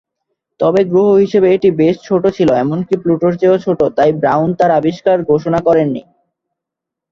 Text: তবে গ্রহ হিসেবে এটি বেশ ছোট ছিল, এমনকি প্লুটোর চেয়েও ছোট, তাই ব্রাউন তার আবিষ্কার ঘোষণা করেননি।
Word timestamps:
তবে 0.59 0.81
গ্রহ 0.85 1.09
হিসেবে 1.15 1.47
এটি 1.53 1.69
বেশ 1.81 1.95
ছোট 2.03 2.23
ছিল, 2.37 2.49
এমনকি 2.63 2.95
প্লুটোর 3.03 3.33
চেয়েও 3.37 3.57
ছোট, 3.57 3.79
তাই 3.97 4.11
ব্রাউন 4.21 4.49
তার 4.59 4.71
আবিষ্কার 4.79 5.17
ঘোষণা 5.23 5.59
করেননি। 5.67 6.01